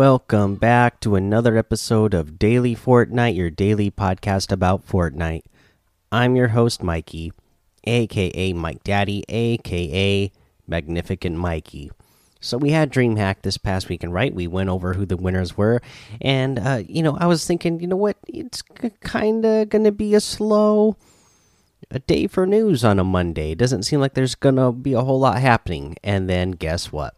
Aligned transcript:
Welcome 0.00 0.54
back 0.54 0.98
to 1.00 1.14
another 1.14 1.58
episode 1.58 2.14
of 2.14 2.38
Daily 2.38 2.74
Fortnite, 2.74 3.36
your 3.36 3.50
daily 3.50 3.90
podcast 3.90 4.50
about 4.50 4.86
Fortnite. 4.86 5.42
I'm 6.10 6.36
your 6.36 6.48
host, 6.48 6.82
Mikey, 6.82 7.34
aka 7.84 8.54
Mike 8.54 8.82
Daddy, 8.82 9.24
aka 9.28 10.32
Magnificent 10.66 11.36
Mikey. 11.36 11.90
So 12.40 12.56
we 12.56 12.70
had 12.70 12.90
DreamHack 12.90 13.42
this 13.42 13.58
past 13.58 13.90
weekend, 13.90 14.14
right? 14.14 14.34
We 14.34 14.46
went 14.46 14.70
over 14.70 14.94
who 14.94 15.04
the 15.04 15.18
winners 15.18 15.58
were, 15.58 15.82
and 16.22 16.58
uh, 16.58 16.82
you 16.88 17.02
know, 17.02 17.18
I 17.18 17.26
was 17.26 17.46
thinking, 17.46 17.78
you 17.80 17.86
know 17.86 17.96
what? 17.96 18.16
It's 18.26 18.62
kind 19.02 19.44
of 19.44 19.68
gonna 19.68 19.92
be 19.92 20.14
a 20.14 20.20
slow 20.20 20.96
a 21.90 21.98
day 21.98 22.26
for 22.26 22.46
news 22.46 22.86
on 22.86 22.98
a 22.98 23.04
Monday. 23.04 23.50
It 23.50 23.58
doesn't 23.58 23.82
seem 23.82 24.00
like 24.00 24.14
there's 24.14 24.34
gonna 24.34 24.72
be 24.72 24.94
a 24.94 25.02
whole 25.02 25.20
lot 25.20 25.42
happening. 25.42 25.96
And 26.02 26.26
then 26.26 26.52
guess 26.52 26.90
what? 26.90 27.14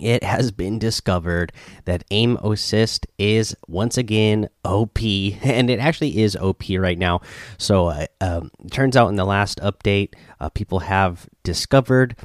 It 0.00 0.22
has 0.22 0.50
been 0.50 0.78
discovered 0.78 1.52
that 1.84 2.04
aim 2.10 2.36
assist 2.42 3.06
is 3.18 3.56
once 3.66 3.96
again 3.96 4.48
OP, 4.64 4.98
and 5.02 5.70
it 5.70 5.78
actually 5.78 6.18
is 6.18 6.36
OP 6.36 6.64
right 6.70 6.98
now. 6.98 7.20
So, 7.58 7.88
uh, 7.88 8.06
um, 8.20 8.50
turns 8.70 8.96
out 8.96 9.08
in 9.08 9.16
the 9.16 9.24
last 9.24 9.58
update, 9.60 10.14
uh, 10.40 10.48
people 10.50 10.80
have 10.80 11.28
discovered 11.42 12.16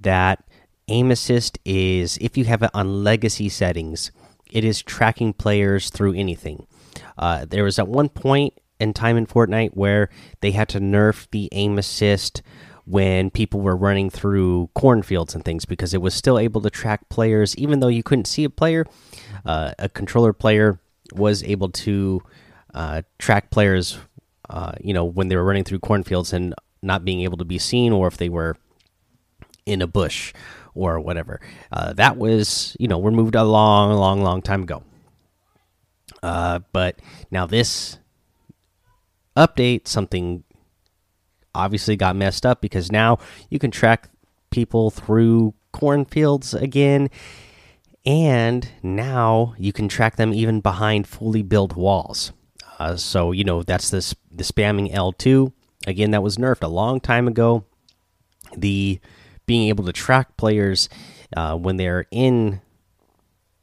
that 0.00 0.44
aim 0.88 1.10
assist 1.10 1.58
is 1.64 2.18
if 2.20 2.36
you 2.36 2.44
have 2.44 2.62
it 2.62 2.70
on 2.74 3.04
legacy 3.04 3.48
settings, 3.48 4.10
it 4.50 4.64
is 4.64 4.82
tracking 4.82 5.32
players 5.32 5.90
through 5.90 6.14
anything. 6.14 6.66
Uh, 7.16 7.44
there 7.44 7.64
was 7.64 7.78
at 7.78 7.86
one 7.88 8.08
point 8.08 8.54
in 8.80 8.92
time 8.92 9.16
in 9.16 9.26
Fortnite 9.26 9.70
where 9.74 10.08
they 10.40 10.50
had 10.52 10.68
to 10.70 10.80
nerf 10.80 11.28
the 11.30 11.48
aim 11.52 11.78
assist 11.78 12.42
when 12.90 13.30
people 13.30 13.60
were 13.60 13.76
running 13.76 14.10
through 14.10 14.68
cornfields 14.74 15.34
and 15.34 15.44
things 15.44 15.64
because 15.64 15.94
it 15.94 16.02
was 16.02 16.14
still 16.14 16.38
able 16.38 16.60
to 16.60 16.70
track 16.70 17.08
players 17.08 17.56
even 17.56 17.80
though 17.80 17.88
you 17.88 18.02
couldn't 18.02 18.26
see 18.26 18.44
a 18.44 18.50
player 18.50 18.84
uh, 19.46 19.72
a 19.78 19.88
controller 19.88 20.32
player 20.32 20.80
was 21.12 21.42
able 21.44 21.68
to 21.68 22.20
uh, 22.74 23.02
track 23.18 23.50
players 23.50 23.98
uh, 24.48 24.72
you 24.80 24.92
know 24.92 25.04
when 25.04 25.28
they 25.28 25.36
were 25.36 25.44
running 25.44 25.64
through 25.64 25.78
cornfields 25.78 26.32
and 26.32 26.54
not 26.82 27.04
being 27.04 27.20
able 27.20 27.36
to 27.36 27.44
be 27.44 27.58
seen 27.58 27.92
or 27.92 28.06
if 28.06 28.16
they 28.16 28.28
were 28.28 28.56
in 29.66 29.82
a 29.82 29.86
bush 29.86 30.32
or 30.74 31.00
whatever. 31.00 31.40
Uh, 31.72 31.92
that 31.94 32.16
was 32.16 32.76
you 32.78 32.88
know 32.88 33.00
removed 33.00 33.34
a 33.34 33.44
long 33.44 33.92
long 33.94 34.22
long 34.22 34.42
time 34.42 34.62
ago. 34.62 34.82
Uh, 36.22 36.60
but 36.72 36.98
now 37.30 37.46
this 37.46 37.98
update 39.36 39.86
something 39.86 40.44
obviously 41.54 41.96
got 41.96 42.16
messed 42.16 42.46
up 42.46 42.60
because 42.60 42.90
now 42.90 43.18
you 43.48 43.58
can 43.58 43.70
track 43.70 44.08
people 44.50 44.90
through 44.90 45.54
cornfields 45.72 46.54
again 46.54 47.08
and 48.04 48.70
now 48.82 49.54
you 49.58 49.72
can 49.72 49.88
track 49.88 50.16
them 50.16 50.32
even 50.32 50.60
behind 50.60 51.06
fully 51.06 51.42
built 51.42 51.76
walls. 51.76 52.32
Uh, 52.78 52.96
so 52.96 53.32
you 53.32 53.44
know 53.44 53.62
that's 53.62 53.90
this 53.90 54.14
the 54.30 54.44
spamming 54.44 54.92
l2 54.92 55.52
again 55.86 56.12
that 56.12 56.22
was 56.22 56.36
nerfed 56.36 56.62
a 56.62 56.68
long 56.68 57.00
time 57.00 57.28
ago. 57.28 57.64
The 58.56 59.00
being 59.46 59.68
able 59.68 59.84
to 59.84 59.92
track 59.92 60.36
players 60.36 60.88
uh, 61.36 61.56
when 61.56 61.76
they're 61.76 62.06
in 62.10 62.60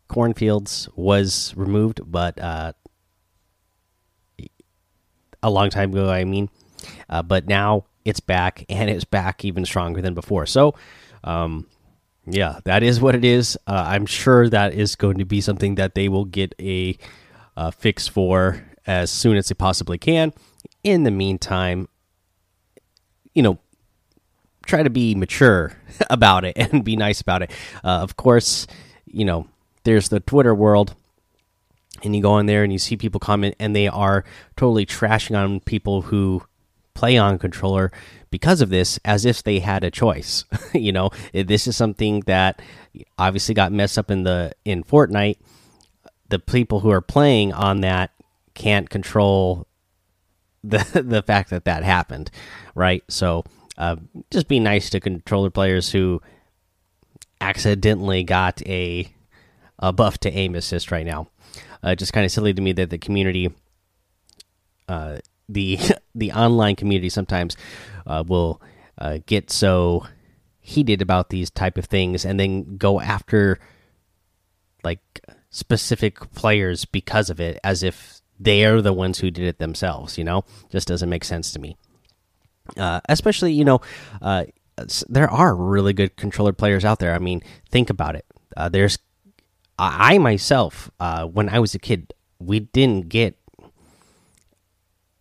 cornfields 0.08 0.88
was 0.96 1.54
removed 1.58 2.00
but 2.06 2.40
uh, 2.40 2.74
a 5.44 5.50
long 5.50 5.70
time 5.70 5.92
ago 5.92 6.10
i 6.10 6.24
mean 6.24 6.50
uh, 7.10 7.22
but 7.22 7.48
now 7.48 7.86
it's 8.06 8.20
back 8.20 8.66
and 8.70 8.90
it's 8.90 9.04
back 9.04 9.44
even 9.44 9.66
stronger 9.66 10.02
than 10.02 10.14
before. 10.14 10.46
So, 10.46 10.76
um, 11.24 11.68
yeah, 12.26 12.60
that 12.66 12.84
is 12.84 13.00
what 13.00 13.16
it 13.16 13.24
is. 13.26 13.58
Uh, 13.68 13.86
I'm 13.88 14.06
sure 14.06 14.50
that 14.50 14.74
is 14.74 14.96
going 14.96 15.18
to 15.18 15.26
be 15.26 15.42
something 15.42 15.76
that 15.76 15.96
they 15.96 16.10
will 16.10 16.26
get 16.26 16.54
a 16.60 16.98
uh, 17.56 17.72
fix 17.72 18.08
for 18.08 18.66
as 18.86 19.12
soon 19.12 19.38
as 19.38 19.48
they 19.50 19.56
possibly 19.56 19.98
can. 19.98 20.34
In 20.84 21.04
the 21.04 21.12
meantime, 21.12 21.88
you 23.34 23.44
know, 23.44 23.60
try 24.66 24.84
to 24.84 24.90
be 24.90 25.16
mature 25.16 25.74
about 26.10 26.46
it 26.46 26.58
and 26.58 26.84
be 26.84 26.96
nice 26.96 27.22
about 27.22 27.42
it. 27.42 27.52
Uh, 27.84 28.00
of 28.00 28.16
course, 28.18 28.68
you 29.06 29.26
know, 29.26 29.48
there's 29.84 30.10
the 30.10 30.20
Twitter 30.20 30.54
world 30.54 30.96
and 32.04 32.16
you 32.16 32.22
go 32.22 32.38
in 32.38 32.46
there 32.46 32.64
and 32.64 32.72
you 32.72 32.80
see 32.80 32.98
people 32.98 33.20
comment 33.20 33.56
and 33.60 33.76
they 33.76 33.88
are 33.88 34.24
totally 34.56 34.86
trashing 34.86 35.38
on 35.38 35.60
people 35.62 36.04
who 36.04 36.44
play 36.98 37.18
on 37.18 37.38
controller 37.38 37.92
because 38.30 38.60
of 38.60 38.70
this 38.70 39.00
as 39.06 39.24
if 39.24 39.44
they 39.44 39.60
had 39.60 39.84
a 39.84 39.92
choice. 39.92 40.44
You 40.74 40.92
know 40.92 41.10
this 41.34 41.66
is 41.66 41.76
something 41.76 42.22
that 42.28 42.62
obviously 43.18 43.56
got 43.56 43.72
messed 43.72 43.98
up 43.98 44.12
in 44.12 44.24
the 44.24 44.52
in 44.66 44.84
Fortnite. 44.84 45.38
The 46.30 46.40
people 46.40 46.82
who 46.82 46.92
are 46.92 47.02
playing 47.02 47.54
on 47.54 47.82
that 47.82 48.12
can't 48.54 48.90
control 48.90 49.68
the 50.64 51.04
the 51.06 51.24
fact 51.24 51.50
that 51.50 51.66
that 51.66 51.84
happened 51.84 52.32
right? 52.78 53.04
So 53.10 53.44
uh, 53.78 53.98
just 54.32 54.48
be 54.48 54.60
nice 54.60 54.90
to 54.92 55.00
controller 55.00 55.50
players 55.50 55.92
who 55.92 56.22
accidentally 57.42 58.24
got 58.24 58.62
a 58.66 59.12
a 59.80 59.92
buff 59.92 60.20
to 60.20 60.32
aim 60.32 60.56
assist 60.56 60.92
right 60.92 61.06
now. 61.06 61.28
Uh, 61.84 61.96
just 61.96 62.14
kind 62.14 62.26
of 62.26 62.32
silly 62.32 62.54
to 62.54 62.62
me 62.62 62.72
that 62.74 62.90
the 62.90 62.98
community 62.98 63.54
uh, 64.88 65.18
the 65.50 65.80
the 66.16 66.32
online 66.32 66.76
community 66.76 67.10
sometimes 67.10 67.58
uh, 68.06 68.24
will 68.26 68.62
uh, 68.98 69.20
get 69.26 69.52
so 69.52 70.06
heated 70.60 71.02
about 71.02 71.30
these 71.30 71.50
type 71.50 71.78
of 71.78 71.86
things 71.86 72.26
and 72.26 72.40
then 72.40 72.78
go 72.78 73.00
after 73.00 73.60
like 74.84 75.00
specific 75.50 76.20
players 76.34 76.84
because 76.86 77.30
of 77.30 77.40
it 77.40 77.58
as 77.64 77.84
if 77.84 78.22
they're 78.40 78.82
the 78.82 78.94
ones 78.94 79.20
who 79.20 79.32
did 79.32 79.46
it 79.46 79.60
themselves 79.60 80.18
you 80.18 80.24
know? 80.24 80.44
Just 80.70 80.88
doesn't 80.88 81.10
make 81.10 81.24
sense 81.24 81.52
to 81.54 81.60
me. 81.60 81.78
Uh, 82.76 83.00
especially 83.08 83.54
you 83.54 83.64
know 83.64 83.80
uh, 84.22 84.44
there 85.08 85.30
are 85.30 85.56
really 85.56 85.94
good 85.94 86.18
controller 86.18 86.52
players 86.52 86.84
out 86.84 87.00
there. 87.00 87.14
I 87.14 87.20
mean 87.20 87.42
think 87.70 87.90
about 87.90 88.16
it. 88.16 88.26
Uh, 88.56 88.70
there's 88.70 88.98
i 89.80 90.18
myself 90.18 90.90
uh, 91.00 91.26
when 91.26 91.50
i 91.50 91.60
was 91.60 91.76
a 91.76 91.80
kid 91.80 92.14
we 92.40 92.60
didn't 92.60 93.10
get 93.10 93.38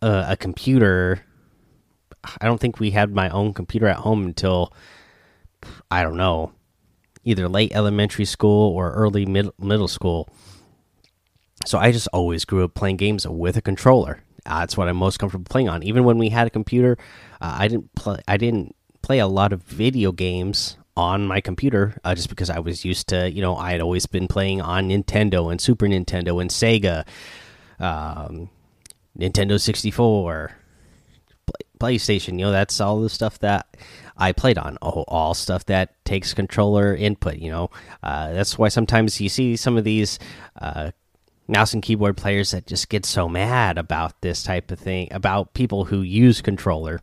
a, 0.07 0.31
a 0.31 0.37
computer. 0.37 1.23
I 2.41 2.45
don't 2.45 2.59
think 2.59 2.79
we 2.79 2.91
had 2.91 3.13
my 3.13 3.29
own 3.29 3.53
computer 3.53 3.87
at 3.87 3.97
home 3.97 4.25
until 4.25 4.73
I 5.91 6.03
don't 6.03 6.17
know, 6.17 6.53
either 7.23 7.47
late 7.47 7.71
elementary 7.73 8.25
school 8.25 8.75
or 8.75 8.91
early 8.93 9.25
mid 9.25 9.49
middle 9.59 9.87
school. 9.87 10.29
So 11.65 11.77
I 11.77 11.91
just 11.91 12.07
always 12.13 12.45
grew 12.45 12.63
up 12.63 12.73
playing 12.73 12.97
games 12.97 13.27
with 13.27 13.57
a 13.57 13.61
controller. 13.61 14.23
Uh, 14.45 14.59
that's 14.59 14.77
what 14.77 14.87
I'm 14.87 14.97
most 14.97 15.19
comfortable 15.19 15.49
playing 15.49 15.69
on. 15.69 15.83
Even 15.83 16.03
when 16.03 16.17
we 16.17 16.29
had 16.29 16.47
a 16.47 16.51
computer, 16.51 16.97
uh, 17.41 17.57
I 17.59 17.67
didn't 17.67 17.93
play. 17.95 18.19
I 18.27 18.37
didn't 18.37 18.75
play 19.01 19.19
a 19.19 19.27
lot 19.27 19.53
of 19.53 19.63
video 19.63 20.11
games 20.11 20.77
on 20.95 21.27
my 21.27 21.41
computer 21.41 21.99
uh, 22.03 22.15
just 22.15 22.29
because 22.29 22.49
I 22.49 22.59
was 22.59 22.83
used 22.83 23.09
to, 23.09 23.29
you 23.29 23.41
know, 23.41 23.55
I 23.55 23.71
had 23.71 23.81
always 23.81 24.07
been 24.07 24.27
playing 24.27 24.61
on 24.61 24.89
Nintendo 24.89 25.51
and 25.51 25.61
Super 25.61 25.85
Nintendo 25.85 26.41
and 26.41 26.49
Sega. 26.49 27.05
Um, 27.79 28.49
Nintendo 29.17 29.59
64, 29.59 30.51
PlayStation. 31.79 32.33
You 32.33 32.45
know, 32.45 32.51
that's 32.51 32.79
all 32.79 33.01
the 33.01 33.09
stuff 33.09 33.39
that 33.39 33.77
I 34.15 34.31
played 34.31 34.57
on. 34.57 34.77
All, 34.77 35.05
all 35.07 35.33
stuff 35.33 35.65
that 35.67 36.03
takes 36.05 36.33
controller 36.33 36.95
input. 36.95 37.37
You 37.37 37.51
know, 37.51 37.69
uh, 38.03 38.33
that's 38.33 38.57
why 38.57 38.67
sometimes 38.69 39.19
you 39.21 39.29
see 39.29 39.55
some 39.55 39.77
of 39.77 39.83
these 39.83 40.19
uh, 40.59 40.91
mouse 41.47 41.73
and 41.73 41.83
keyboard 41.83 42.17
players 42.17 42.51
that 42.51 42.67
just 42.67 42.89
get 42.89 43.05
so 43.05 43.27
mad 43.27 43.77
about 43.77 44.21
this 44.21 44.43
type 44.43 44.71
of 44.71 44.79
thing, 44.79 45.07
about 45.11 45.53
people 45.53 45.85
who 45.85 46.01
use 46.01 46.41
controller 46.41 47.01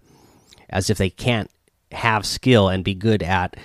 as 0.70 0.90
if 0.90 0.98
they 0.98 1.10
can't 1.10 1.50
have 1.92 2.26
skill 2.26 2.68
and 2.68 2.84
be 2.84 2.94
good 2.94 3.22
at. 3.22 3.56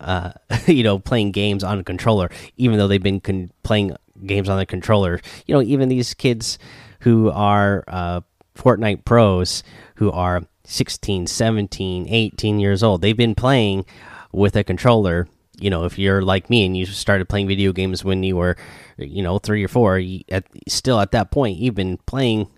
Uh, 0.00 0.32
you 0.66 0.82
know, 0.82 0.98
playing 0.98 1.30
games 1.30 1.64
on 1.64 1.78
a 1.78 1.84
controller, 1.84 2.30
even 2.56 2.78
though 2.78 2.88
they've 2.88 3.02
been 3.02 3.50
playing 3.62 3.96
games 4.26 4.48
on 4.48 4.58
the 4.58 4.66
controller. 4.66 5.20
You 5.46 5.54
know, 5.54 5.62
even 5.62 5.88
these 5.88 6.14
kids 6.14 6.58
who 7.04 7.30
are 7.30 7.84
uh, 7.86 8.20
Fortnite 8.56 9.04
pros 9.04 9.62
who 9.96 10.10
are 10.10 10.42
16, 10.64 11.26
17, 11.26 12.06
18 12.08 12.58
years 12.58 12.82
old. 12.82 13.02
They've 13.02 13.16
been 13.16 13.34
playing 13.34 13.84
with 14.32 14.56
a 14.56 14.64
controller. 14.64 15.28
You 15.60 15.68
know, 15.70 15.84
if 15.84 15.98
you're 15.98 16.22
like 16.22 16.48
me 16.48 16.64
and 16.64 16.76
you 16.76 16.86
started 16.86 17.28
playing 17.28 17.46
video 17.46 17.72
games 17.72 18.04
when 18.04 18.22
you 18.22 18.36
were, 18.36 18.56
you 18.96 19.22
know, 19.22 19.38
three 19.38 19.62
or 19.62 19.68
four, 19.68 20.00
at, 20.30 20.44
still 20.66 20.98
at 20.98 21.12
that 21.12 21.30
point, 21.30 21.58
you've 21.58 21.74
been 21.74 21.98
playing 22.06 22.48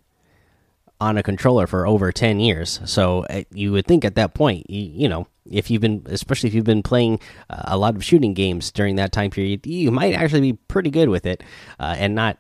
on 1.01 1.19
a 1.19 1.23
controller 1.25 1.67
for 1.67 1.85
over 1.87 2.13
10 2.13 2.39
years. 2.39 2.81
So 2.85 3.27
uh, 3.29 3.43
you 3.53 3.73
would 3.73 3.87
think 3.87 4.05
at 4.05 4.15
that 4.15 4.33
point, 4.33 4.71
you, 4.71 4.83
you, 5.03 5.09
know, 5.09 5.27
if 5.51 5.71
you've 5.71 5.83
been, 5.83 6.03
especially 6.07 6.49
if 6.49 6.55
you've 6.55 6.65
been 6.65 6.85
playing 6.85 7.19
uh, 7.51 7.63
a 7.65 7.77
lot 7.77 7.97
of 7.97 8.05
shooting 8.05 8.33
games 8.33 8.71
during 8.71 8.95
that 8.97 9.13
time 9.13 9.31
period, 9.31 9.67
you 9.67 9.91
might 9.91 10.15
actually 10.15 10.53
be 10.53 10.59
pretty 10.69 10.91
good 10.91 11.09
with 11.09 11.27
it 11.27 11.43
uh, 11.81 11.97
and 11.99 12.15
not 12.15 12.39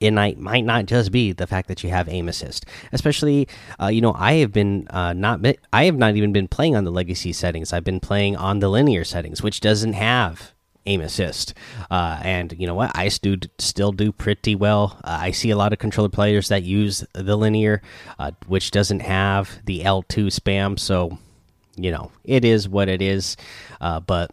it 0.00 0.12
might 0.12 0.38
might 0.38 0.64
not 0.64 0.86
just 0.86 1.12
be 1.12 1.32
the 1.32 1.46
fact 1.46 1.68
that 1.68 1.84
you 1.84 1.90
have 1.90 2.08
aim 2.08 2.28
assist. 2.28 2.64
Especially, 2.92 3.46
uh, 3.80 3.88
you 3.88 4.00
know, 4.00 4.14
I 4.16 4.34
have 4.34 4.52
been 4.52 4.88
uh, 4.88 5.12
not 5.12 5.40
I 5.72 5.84
have 5.84 5.96
not 5.96 6.16
even 6.16 6.32
been 6.32 6.48
playing 6.48 6.74
on 6.74 6.84
the 6.84 6.90
legacy 6.90 7.32
settings. 7.32 7.72
I've 7.72 7.84
been 7.84 8.00
playing 8.00 8.36
on 8.36 8.60
the 8.60 8.68
linear 8.68 9.04
settings, 9.04 9.42
which 9.42 9.60
doesn't 9.60 9.92
have 9.92 10.52
aim 10.86 11.02
assist. 11.02 11.54
Uh, 11.90 12.18
and 12.22 12.54
you 12.58 12.66
know 12.66 12.74
what? 12.74 12.90
I 12.94 13.08
do 13.08 13.36
still 13.58 13.92
do 13.92 14.12
pretty 14.12 14.54
well. 14.54 14.98
Uh, 15.04 15.18
I 15.20 15.30
see 15.30 15.50
a 15.50 15.56
lot 15.56 15.72
of 15.74 15.78
controller 15.78 16.08
players 16.08 16.48
that 16.48 16.62
use 16.62 17.04
the 17.12 17.36
linear, 17.36 17.82
uh, 18.18 18.32
which 18.46 18.70
doesn't 18.70 19.00
have 19.00 19.58
the 19.66 19.80
L2 19.80 20.26
spam. 20.28 20.78
So, 20.78 21.18
you 21.76 21.90
know, 21.90 22.10
it 22.24 22.44
is 22.44 22.68
what 22.68 22.88
it 22.88 23.02
is. 23.02 23.36
Uh, 23.80 24.00
but 24.00 24.30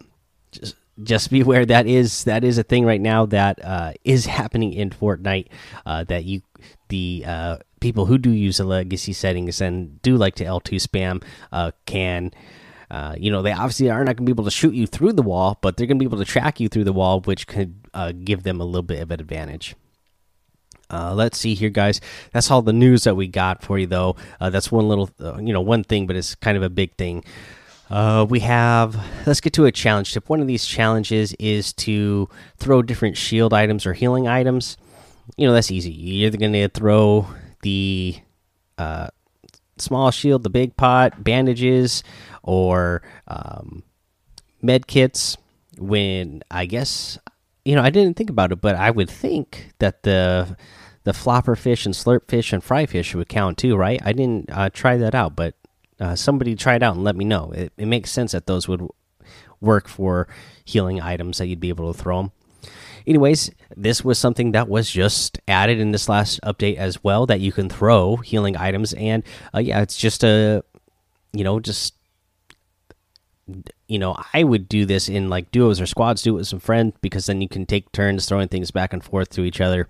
just 0.50 0.76
just 1.02 1.30
beware 1.30 1.64
that 1.66 1.86
is 1.86 2.24
that 2.24 2.44
is 2.44 2.58
a 2.58 2.62
thing 2.62 2.84
right 2.84 3.00
now 3.00 3.26
that 3.26 3.64
uh, 3.64 3.92
is 4.04 4.26
happening 4.26 4.72
in 4.72 4.90
Fortnite. 4.90 5.48
Uh, 5.86 6.04
that 6.04 6.24
you 6.24 6.42
the 6.88 7.24
people 7.80 8.06
who 8.06 8.18
do 8.18 8.30
use 8.30 8.56
the 8.56 8.64
legacy 8.64 9.12
settings 9.12 9.60
and 9.60 10.02
do 10.02 10.16
like 10.16 10.34
to 10.34 10.44
L2 10.44 10.80
spam 10.82 11.74
can 11.86 12.32
uh, 12.90 13.14
you 13.18 13.30
know, 13.30 13.42
they 13.42 13.52
obviously 13.52 13.90
are 13.90 14.04
not 14.04 14.16
going 14.16 14.24
to 14.26 14.32
be 14.32 14.32
able 14.32 14.44
to 14.44 14.50
shoot 14.50 14.74
you 14.74 14.86
through 14.86 15.12
the 15.12 15.22
wall, 15.22 15.58
but 15.60 15.76
they're 15.76 15.86
going 15.86 15.98
to 15.98 16.02
be 16.02 16.06
able 16.06 16.18
to 16.18 16.24
track 16.24 16.58
you 16.58 16.68
through 16.68 16.84
the 16.84 16.92
wall, 16.92 17.20
which 17.20 17.46
could 17.46 17.74
uh, 17.92 18.12
give 18.12 18.44
them 18.44 18.60
a 18.60 18.64
little 18.64 18.82
bit 18.82 19.02
of 19.02 19.10
an 19.10 19.20
advantage. 19.20 19.76
Uh, 20.90 21.12
let's 21.14 21.36
see 21.36 21.54
here, 21.54 21.68
guys. 21.68 22.00
That's 22.32 22.50
all 22.50 22.62
the 22.62 22.72
news 22.72 23.04
that 23.04 23.14
we 23.14 23.26
got 23.26 23.62
for 23.62 23.78
you, 23.78 23.86
though. 23.86 24.16
Uh, 24.40 24.48
that's 24.48 24.72
one 24.72 24.88
little, 24.88 25.10
uh, 25.20 25.36
you 25.36 25.52
know, 25.52 25.60
one 25.60 25.84
thing, 25.84 26.06
but 26.06 26.16
it's 26.16 26.34
kind 26.34 26.56
of 26.56 26.62
a 26.62 26.70
big 26.70 26.94
thing. 26.96 27.24
We 28.28 28.40
have. 28.40 28.96
Let's 29.26 29.40
get 29.40 29.52
to 29.54 29.66
a 29.66 29.72
challenge 29.72 30.12
tip. 30.12 30.28
One 30.28 30.40
of 30.40 30.46
these 30.46 30.66
challenges 30.66 31.32
is 31.34 31.72
to 31.74 32.28
throw 32.56 32.82
different 32.82 33.16
shield 33.16 33.52
items 33.52 33.86
or 33.86 33.94
healing 33.94 34.26
items. 34.28 34.76
You 35.36 35.46
know, 35.46 35.52
that's 35.52 35.70
easy. 35.70 35.92
You're 35.92 36.28
either 36.28 36.38
going 36.38 36.52
to 36.52 36.68
throw 36.68 37.26
the 37.62 38.16
small 39.78 40.10
shield, 40.10 40.42
the 40.42 40.50
big 40.50 40.76
pot, 40.76 41.22
bandages, 41.22 42.02
or 42.42 43.02
um, 43.26 43.82
med 44.62 44.86
kits. 44.86 45.36
When 45.78 46.42
I 46.50 46.66
guess 46.66 47.18
you 47.68 47.74
know, 47.74 47.82
I 47.82 47.90
didn't 47.90 48.16
think 48.16 48.30
about 48.30 48.50
it, 48.50 48.62
but 48.62 48.76
I 48.76 48.90
would 48.90 49.10
think 49.10 49.74
that 49.78 50.02
the 50.02 50.56
the 51.04 51.12
flopper 51.12 51.54
fish 51.54 51.84
and 51.84 51.94
slurp 51.94 52.26
fish 52.26 52.50
and 52.50 52.64
fry 52.64 52.86
fish 52.86 53.14
would 53.14 53.28
count 53.28 53.58
too, 53.58 53.76
right? 53.76 54.00
I 54.02 54.14
didn't 54.14 54.48
uh, 54.50 54.70
try 54.70 54.96
that 54.96 55.14
out, 55.14 55.36
but 55.36 55.54
uh, 56.00 56.14
somebody 56.14 56.54
try 56.54 56.76
it 56.76 56.82
out 56.82 56.94
and 56.94 57.04
let 57.04 57.16
me 57.16 57.24
know. 57.24 57.50
It, 57.52 57.72
it 57.76 57.86
makes 57.86 58.10
sense 58.10 58.32
that 58.32 58.46
those 58.46 58.68
would 58.68 58.86
work 59.60 59.88
for 59.88 60.28
healing 60.64 61.00
items 61.00 61.38
that 61.38 61.46
you'd 61.46 61.60
be 61.60 61.68
able 61.68 61.92
to 61.92 61.98
throw 61.98 62.18
them 62.18 62.32
anyways, 63.08 63.50
this 63.76 64.04
was 64.04 64.18
something 64.18 64.52
that 64.52 64.68
was 64.68 64.90
just 64.90 65.40
added 65.48 65.80
in 65.80 65.90
this 65.92 66.08
last 66.08 66.40
update 66.42 66.76
as 66.76 67.02
well 67.02 67.26
that 67.26 67.40
you 67.40 67.50
can 67.50 67.68
throw 67.68 68.16
healing 68.16 68.56
items, 68.56 68.92
and 68.92 69.24
uh, 69.54 69.58
yeah, 69.58 69.80
it's 69.80 69.96
just 69.96 70.22
a 70.22 70.62
you 71.32 71.42
know 71.42 71.58
just 71.58 71.94
you 73.86 73.98
know 73.98 74.16
I 74.34 74.44
would 74.44 74.68
do 74.68 74.84
this 74.84 75.08
in 75.08 75.30
like 75.30 75.50
duos 75.50 75.80
or 75.80 75.86
squads, 75.86 76.22
do 76.22 76.34
it 76.34 76.38
with 76.38 76.48
some 76.48 76.60
friends 76.60 76.94
because 77.00 77.26
then 77.26 77.40
you 77.40 77.48
can 77.48 77.66
take 77.66 77.90
turns 77.92 78.26
throwing 78.26 78.48
things 78.48 78.70
back 78.70 78.92
and 78.92 79.02
forth 79.02 79.30
to 79.30 79.42
each 79.42 79.60
other. 79.60 79.88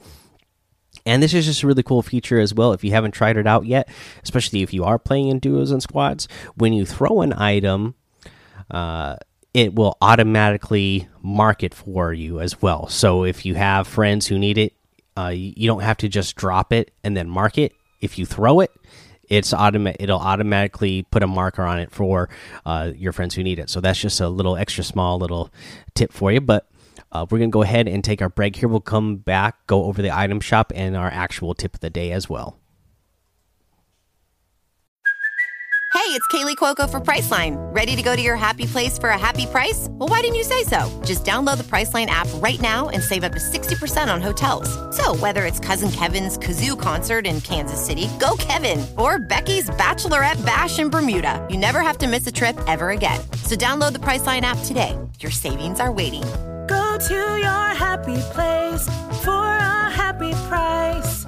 And 1.08 1.22
this 1.22 1.32
is 1.32 1.46
just 1.46 1.62
a 1.62 1.66
really 1.66 1.82
cool 1.82 2.02
feature 2.02 2.38
as 2.38 2.52
well. 2.52 2.74
If 2.74 2.84
you 2.84 2.90
haven't 2.90 3.12
tried 3.12 3.38
it 3.38 3.46
out 3.46 3.64
yet, 3.64 3.88
especially 4.22 4.62
if 4.62 4.74
you 4.74 4.84
are 4.84 4.98
playing 4.98 5.28
in 5.28 5.38
duos 5.38 5.70
and 5.70 5.82
squads, 5.82 6.28
when 6.54 6.74
you 6.74 6.84
throw 6.84 7.22
an 7.22 7.32
item, 7.32 7.94
uh, 8.70 9.16
it 9.54 9.74
will 9.74 9.96
automatically 10.02 11.08
mark 11.22 11.62
it 11.62 11.72
for 11.72 12.12
you 12.12 12.40
as 12.40 12.60
well. 12.60 12.88
So 12.88 13.24
if 13.24 13.46
you 13.46 13.54
have 13.54 13.88
friends 13.88 14.26
who 14.26 14.38
need 14.38 14.58
it, 14.58 14.74
uh, 15.16 15.28
you 15.28 15.66
don't 15.66 15.80
have 15.80 15.96
to 15.98 16.08
just 16.08 16.36
drop 16.36 16.74
it 16.74 16.92
and 17.02 17.16
then 17.16 17.26
mark 17.26 17.56
it. 17.56 17.72
If 18.02 18.18
you 18.18 18.26
throw 18.26 18.60
it, 18.60 18.70
it's 19.30 19.54
automatic. 19.54 20.02
It'll 20.02 20.20
automatically 20.20 21.04
put 21.10 21.22
a 21.22 21.26
marker 21.26 21.62
on 21.62 21.78
it 21.80 21.90
for 21.90 22.28
uh, 22.66 22.92
your 22.94 23.12
friends 23.12 23.34
who 23.34 23.42
need 23.42 23.58
it. 23.58 23.70
So 23.70 23.80
that's 23.80 23.98
just 23.98 24.20
a 24.20 24.28
little 24.28 24.56
extra 24.56 24.84
small 24.84 25.18
little 25.18 25.50
tip 25.94 26.12
for 26.12 26.30
you. 26.30 26.42
But 26.42 26.68
uh, 27.12 27.26
we're 27.30 27.38
gonna 27.38 27.50
go 27.50 27.62
ahead 27.62 27.88
and 27.88 28.04
take 28.04 28.22
our 28.22 28.28
break 28.28 28.56
here. 28.56 28.68
We'll 28.68 28.80
come 28.80 29.16
back, 29.16 29.66
go 29.66 29.84
over 29.84 30.02
the 30.02 30.16
item 30.16 30.40
shop 30.40 30.72
and 30.74 30.96
our 30.96 31.08
actual 31.08 31.54
tip 31.54 31.74
of 31.74 31.80
the 31.80 31.90
day 31.90 32.12
as 32.12 32.28
well. 32.28 32.58
Hey, 36.08 36.14
it's 36.14 36.26
Kaley 36.28 36.56
Cuoco 36.56 36.88
for 36.88 37.00
Priceline. 37.00 37.56
Ready 37.74 37.94
to 37.94 38.02
go 38.02 38.16
to 38.16 38.22
your 38.22 38.36
happy 38.36 38.64
place 38.64 38.98
for 38.98 39.10
a 39.10 39.18
happy 39.18 39.44
price? 39.44 39.88
Well, 39.90 40.08
why 40.08 40.22
didn't 40.22 40.36
you 40.36 40.44
say 40.44 40.62
so? 40.64 40.88
Just 41.04 41.22
download 41.24 41.58
the 41.58 41.64
Priceline 41.64 42.06
app 42.06 42.28
right 42.36 42.58
now 42.62 42.88
and 42.88 43.02
save 43.02 43.24
up 43.24 43.32
to 43.32 43.38
60% 43.38 44.10
on 44.10 44.22
hotels. 44.22 44.68
So, 44.96 45.14
whether 45.16 45.44
it's 45.44 45.60
Cousin 45.60 45.90
Kevin's 45.90 46.38
Kazoo 46.38 46.80
concert 46.80 47.26
in 47.26 47.42
Kansas 47.42 47.84
City, 47.84 48.08
go 48.18 48.36
Kevin, 48.38 48.86
or 48.96 49.18
Becky's 49.18 49.68
Bachelorette 49.70 50.42
Bash 50.46 50.78
in 50.78 50.88
Bermuda, 50.88 51.46
you 51.50 51.58
never 51.58 51.82
have 51.82 51.98
to 51.98 52.06
miss 52.06 52.26
a 52.26 52.32
trip 52.32 52.56
ever 52.66 52.90
again. 52.90 53.20
So, 53.44 53.54
download 53.54 53.92
the 53.92 53.98
Priceline 53.98 54.42
app 54.42 54.58
today. 54.64 54.96
Your 55.20 55.32
savings 55.32 55.78
are 55.78 55.92
waiting. 55.92 56.24
Go 56.68 56.98
to 56.98 57.14
your 57.14 57.68
happy 57.74 58.20
place 58.32 58.86
for 59.24 59.30
a 59.30 59.90
happy 59.90 60.32
price. 60.48 61.24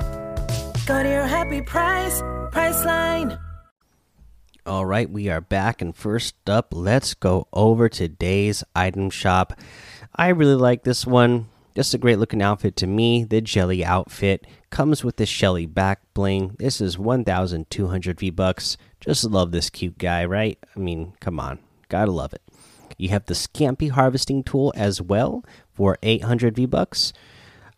Go 0.85 1.03
to 1.03 1.09
your 1.09 1.27
happy 1.27 1.63
price, 1.63 2.21
Priceline. 2.53 3.41
All 4.67 4.85
right, 4.85 5.09
we 5.09 5.31
are 5.31 5.41
back, 5.41 5.81
and 5.81 5.97
first 5.97 6.35
up, 6.47 6.75
let's 6.75 7.15
go 7.15 7.49
over 7.55 7.89
today's 7.89 8.63
item 8.77 9.09
shop. 9.09 9.59
I 10.15 10.29
really 10.29 10.57
like 10.57 10.85
this 10.85 11.07
one. 11.07 11.49
Just 11.75 11.95
a 11.95 11.99
great 11.99 12.19
looking 12.19 12.43
outfit 12.43 12.77
to 12.77 12.87
me. 12.87 13.25
The 13.25 13.41
Jellie 13.41 13.85
outfit 13.85 14.47
comes 14.69 15.03
with 15.03 15.17
the 15.17 15.25
Shelly 15.25 15.65
back 15.65 16.01
bling. 16.13 16.57
This 16.59 16.83
is 16.83 16.99
1,200 16.99 18.21
V 18.21 18.29
bucks. 18.29 18.77
Just 19.01 19.25
love 19.25 19.53
this 19.53 19.71
cute 19.71 19.97
guy, 19.97 20.27
right? 20.27 20.59
I 20.77 20.79
mean, 20.79 21.15
come 21.21 21.41
on, 21.41 21.61
gotta 21.89 22.11
love 22.11 22.35
it. 22.35 22.43
You 23.00 23.08
have 23.11 23.26
the 23.26 23.35
Scampy 23.35 23.91
harvesting 23.91 24.43
tool 24.43 24.73
as 24.76 25.00
well 25.00 25.44
for 25.73 25.99
800 26.02 26.56
V 26.56 26.67
bucks. 26.67 27.12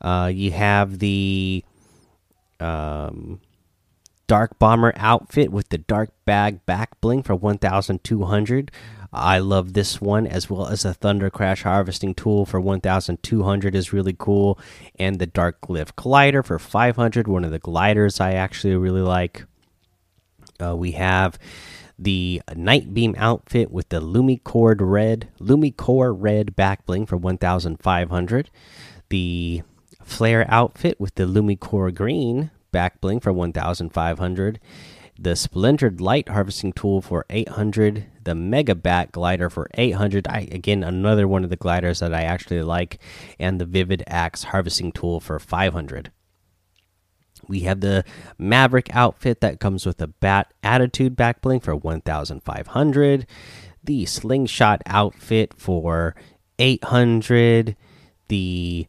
Uh, 0.00 0.30
you 0.32 0.50
have 0.50 0.98
the 0.98 1.64
um, 2.58 3.40
Dark 4.26 4.58
Bomber 4.58 4.92
outfit 4.96 5.52
with 5.52 5.68
the 5.68 5.78
Dark 5.78 6.10
Bag 6.24 6.66
back 6.66 7.00
bling 7.00 7.22
for 7.22 7.34
1200. 7.36 8.70
I 9.12 9.38
love 9.38 9.74
this 9.74 10.00
one 10.00 10.26
as 10.26 10.48
well 10.48 10.66
as 10.68 10.82
the 10.82 10.94
Thunder 10.94 11.28
Crash 11.28 11.64
harvesting 11.64 12.14
tool 12.14 12.46
for 12.46 12.58
1200 12.60 13.74
is 13.74 13.92
really 13.92 14.16
cool 14.18 14.58
and 14.98 15.18
the 15.18 15.26
Dark 15.26 15.60
Glyph 15.60 15.94
glider 15.96 16.42
for 16.42 16.58
500, 16.58 17.28
one 17.28 17.44
of 17.44 17.50
the 17.50 17.58
gliders 17.58 18.20
I 18.20 18.32
actually 18.32 18.74
really 18.74 19.02
like. 19.02 19.44
Uh, 20.60 20.74
we 20.76 20.92
have 20.92 21.38
the 22.02 22.42
Nightbeam 22.54 23.14
outfit 23.16 23.70
with 23.70 23.88
the 23.88 24.00
Lumicore 24.00 24.76
red, 24.78 25.28
Lumicore 25.40 26.14
red 26.16 26.56
back 26.56 26.84
bling 26.86 27.06
for 27.06 27.16
1500. 27.16 28.50
The 29.08 29.62
Flare 30.02 30.46
outfit 30.48 31.00
with 31.00 31.14
the 31.14 31.24
Lumicore 31.24 31.94
green 31.94 32.50
back 32.72 33.00
bling 33.00 33.20
for 33.20 33.32
1500 33.32 34.58
the 35.18 35.36
splintered 35.36 36.00
light 36.00 36.28
harvesting 36.28 36.72
tool 36.72 37.00
for 37.00 37.24
800 37.30 38.06
the 38.24 38.34
mega 38.34 38.74
bat 38.74 39.12
glider 39.12 39.50
for 39.50 39.68
800 39.74 40.26
I, 40.26 40.48
again 40.50 40.82
another 40.82 41.28
one 41.28 41.44
of 41.44 41.50
the 41.50 41.56
gliders 41.56 42.00
that 42.00 42.14
i 42.14 42.22
actually 42.22 42.62
like. 42.62 42.98
And 43.38 43.60
the 43.60 43.66
vivid 43.66 44.02
axe 44.06 44.44
harvesting 44.44 44.92
tool 44.92 45.20
for 45.20 45.38
500 45.38 46.10
we 47.48 47.60
have 47.60 47.80
the 47.80 48.04
maverick 48.38 48.94
outfit 48.94 49.40
that 49.40 49.60
comes 49.60 49.86
with 49.86 50.00
a 50.00 50.06
bat 50.06 50.52
attitude 50.62 51.16
back 51.16 51.40
bling 51.40 51.60
for 51.60 51.74
1500 51.74 53.26
the 53.84 54.06
slingshot 54.06 54.82
outfit 54.86 55.54
for 55.56 56.14
800 56.58 57.76
the 58.28 58.86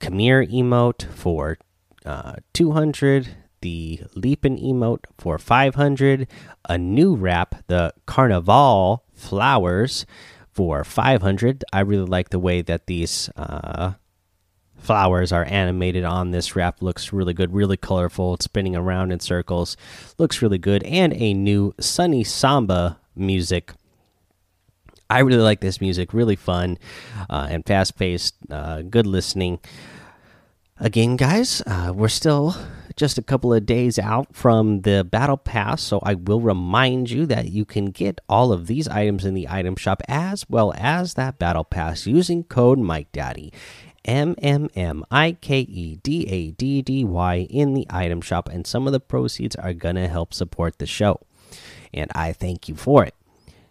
Khmer 0.00 0.50
emote 0.52 1.04
for 1.14 1.58
uh, 2.04 2.34
200 2.52 3.36
the 3.60 4.00
Leapin 4.14 4.58
emote 4.58 5.04
for 5.18 5.38
500 5.38 6.26
a 6.68 6.78
new 6.78 7.14
wrap 7.14 7.64
the 7.68 7.94
carnival 8.06 9.04
flowers 9.14 10.04
for 10.50 10.84
500 10.84 11.64
i 11.72 11.80
really 11.80 12.04
like 12.04 12.30
the 12.30 12.38
way 12.38 12.60
that 12.60 12.86
these 12.86 13.30
uh, 13.36 13.92
flowers 14.82 15.32
are 15.32 15.44
animated 15.44 16.04
on 16.04 16.30
this 16.30 16.56
wrap 16.56 16.82
looks 16.82 17.12
really 17.12 17.32
good 17.32 17.52
really 17.52 17.76
colorful 17.76 18.34
it's 18.34 18.44
spinning 18.44 18.76
around 18.76 19.10
in 19.12 19.20
circles 19.20 19.76
looks 20.18 20.42
really 20.42 20.58
good 20.58 20.82
and 20.82 21.12
a 21.14 21.32
new 21.32 21.74
sunny 21.80 22.24
samba 22.24 22.98
music 23.14 23.72
i 25.08 25.20
really 25.20 25.42
like 25.42 25.60
this 25.60 25.80
music 25.80 26.12
really 26.12 26.36
fun 26.36 26.78
uh, 27.30 27.46
and 27.50 27.64
fast 27.66 27.96
paced 27.96 28.34
uh, 28.50 28.82
good 28.82 29.06
listening 29.06 29.58
Again, 30.82 31.14
guys, 31.14 31.62
uh, 31.64 31.92
we're 31.94 32.08
still 32.08 32.56
just 32.96 33.16
a 33.16 33.22
couple 33.22 33.54
of 33.54 33.64
days 33.64 34.00
out 34.00 34.34
from 34.34 34.80
the 34.80 35.04
battle 35.04 35.36
pass, 35.36 35.80
so 35.80 36.00
I 36.02 36.14
will 36.14 36.40
remind 36.40 37.08
you 37.08 37.24
that 37.26 37.50
you 37.50 37.64
can 37.64 37.86
get 37.86 38.20
all 38.28 38.52
of 38.52 38.66
these 38.66 38.88
items 38.88 39.24
in 39.24 39.34
the 39.34 39.46
item 39.48 39.76
shop 39.76 40.02
as 40.08 40.44
well 40.50 40.74
as 40.76 41.14
that 41.14 41.38
battle 41.38 41.62
pass 41.62 42.04
using 42.04 42.42
code 42.42 42.80
Mike 42.80 43.12
Daddy. 43.12 43.52
M 44.04 44.34
M 44.42 44.68
M 44.74 45.04
I 45.10 45.36
K 45.40 45.60
E 45.60 45.96
D 45.96 46.26
A 46.28 46.50
D 46.50 46.82
D 46.82 47.04
Y 47.04 47.46
in 47.50 47.74
the 47.74 47.86
item 47.90 48.20
shop, 48.20 48.48
and 48.48 48.66
some 48.66 48.86
of 48.86 48.92
the 48.92 49.00
proceeds 49.00 49.56
are 49.56 49.72
going 49.72 49.94
to 49.96 50.08
help 50.08 50.34
support 50.34 50.78
the 50.78 50.86
show. 50.86 51.20
And 51.94 52.10
I 52.14 52.32
thank 52.32 52.68
you 52.68 52.74
for 52.74 53.04
it. 53.04 53.14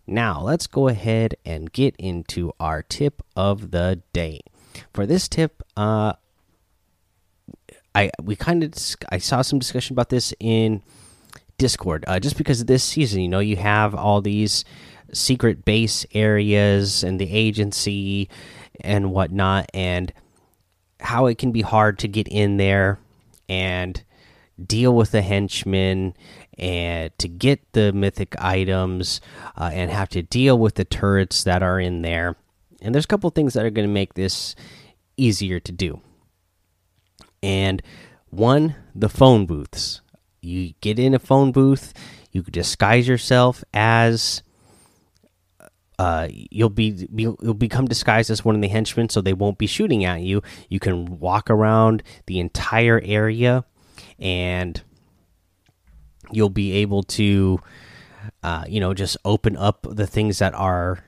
Now, 0.08 0.42
let's 0.42 0.68
go 0.68 0.88
ahead 0.88 1.36
and 1.46 1.72
get 1.72 1.96
into 1.98 2.54
our 2.60 2.82
tip 2.82 3.22
of 3.36 3.72
the 3.72 4.02
day. 4.14 4.42
For 4.94 5.06
this 5.06 5.28
tip, 5.28 5.64
uh, 5.78 6.14
I 7.94 8.12
we 8.22 8.36
kind 8.36 8.64
of 8.64 8.74
I 9.10 9.18
saw 9.18 9.42
some 9.42 9.60
discussion 9.60 9.94
about 9.94 10.10
this 10.10 10.34
in 10.40 10.82
Discord. 11.58 12.06
Uh, 12.08 12.20
just 12.20 12.38
because 12.38 12.62
of 12.62 12.68
this 12.68 12.84
season, 12.84 13.22
you 13.22 13.28
know, 13.28 13.40
you 13.40 13.58
have 13.58 13.94
all 13.94 14.22
these 14.22 14.66
secret 15.14 15.66
base 15.66 16.06
areas 16.14 17.04
and 17.04 17.20
the 17.20 17.32
agency 17.32 18.30
and 18.80 19.12
whatnot, 19.12 19.70
and 19.74 20.14
how 21.02 21.26
it 21.26 21.38
can 21.38 21.52
be 21.52 21.62
hard 21.62 22.00
to 22.00 22.08
get 22.08 22.28
in 22.28 22.58
there 22.58 23.00
and 23.50 24.04
deal 24.64 24.96
with 24.96 25.12
the 25.12 25.22
henchmen 25.22 26.14
and 26.58 27.18
to 27.18 27.28
get 27.28 27.74
the 27.74 27.92
mythic 27.92 28.36
items 28.40 29.20
uh, 29.58 29.72
and 29.74 29.90
have 29.92 30.10
to 30.10 30.22
deal 30.22 30.58
with 30.58 30.76
the 30.76 30.86
turrets 30.86 31.44
that 31.44 31.64
are 31.64 31.80
in 31.80 32.02
there. 32.02 32.36
And 32.82 32.94
there's 32.94 33.06
a 33.06 33.08
couple 33.08 33.30
things 33.30 33.54
that 33.54 33.66
are 33.66 33.70
going 33.70 33.88
to 33.88 33.94
make 33.94 34.14
this 34.14 34.56
easier 35.18 35.60
to 35.60 35.72
do. 35.72 36.02
And 37.44 37.82
one, 38.30 38.76
the 38.94 39.10
phone 39.10 39.46
booths. 39.46 40.02
You 40.42 40.74
get 40.82 40.98
in 40.98 41.14
a 41.14 41.20
phone 41.20 41.52
booth, 41.52 41.94
you 42.32 42.42
disguise 42.44 43.08
yourself 43.08 43.64
as 43.74 44.42
uh, 46.02 46.28
you'll 46.32 46.72
be 46.72 47.08
you'll 47.14 47.54
become 47.54 47.86
disguised 47.86 48.32
as 48.32 48.44
one 48.44 48.56
of 48.56 48.62
the 48.62 48.68
henchmen, 48.68 49.08
so 49.08 49.22
they 49.22 49.34
won't 49.34 49.60
be 49.60 49.68
shooting 49.68 50.04
at 50.04 50.22
you. 50.22 50.42
You 50.68 50.80
can 50.80 51.20
walk 51.20 51.48
around 51.48 52.02
the 52.26 52.40
entire 52.40 53.00
area, 53.06 53.66
and 54.18 54.82
you'll 56.32 56.50
be 56.50 56.72
able 56.72 57.04
to, 57.04 57.60
uh, 58.42 58.66
you 58.68 58.80
know, 58.80 58.96
just 58.96 59.16
open 59.24 59.56
up 59.56 59.86
the 59.88 60.08
things 60.08 60.40
that 60.40 60.56
are 60.56 61.06